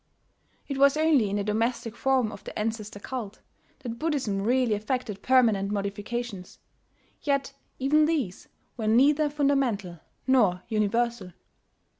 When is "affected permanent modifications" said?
4.73-6.57